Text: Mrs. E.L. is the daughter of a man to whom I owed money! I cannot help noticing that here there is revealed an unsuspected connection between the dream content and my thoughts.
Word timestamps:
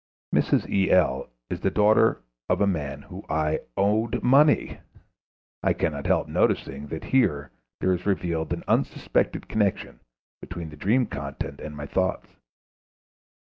Mrs. 0.33 0.67
E.L. 0.67 1.29
is 1.51 1.59
the 1.59 1.69
daughter 1.69 2.23
of 2.49 2.59
a 2.59 2.65
man 2.65 3.01
to 3.01 3.07
whom 3.09 3.25
I 3.29 3.59
owed 3.77 4.23
money! 4.23 4.79
I 5.61 5.73
cannot 5.73 6.07
help 6.07 6.27
noticing 6.27 6.87
that 6.87 7.03
here 7.13 7.51
there 7.81 7.93
is 7.93 8.07
revealed 8.07 8.51
an 8.51 8.63
unsuspected 8.67 9.47
connection 9.47 9.99
between 10.39 10.71
the 10.71 10.75
dream 10.75 11.05
content 11.05 11.59
and 11.59 11.77
my 11.77 11.85
thoughts. 11.85 12.29